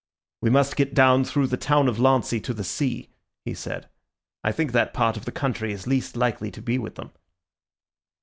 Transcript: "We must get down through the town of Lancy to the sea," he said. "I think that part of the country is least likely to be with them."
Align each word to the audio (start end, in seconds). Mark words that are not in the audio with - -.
"We 0.41 0.49
must 0.49 0.77
get 0.77 0.95
down 0.95 1.23
through 1.25 1.45
the 1.45 1.57
town 1.57 1.87
of 1.87 1.99
Lancy 1.99 2.39
to 2.39 2.55
the 2.55 2.63
sea," 2.63 3.11
he 3.45 3.53
said. 3.53 3.87
"I 4.43 4.51
think 4.51 4.71
that 4.71 4.95
part 4.95 5.15
of 5.15 5.25
the 5.25 5.31
country 5.31 5.71
is 5.73 5.85
least 5.85 6.17
likely 6.17 6.49
to 6.49 6.59
be 6.63 6.79
with 6.79 6.95
them." 6.95 7.11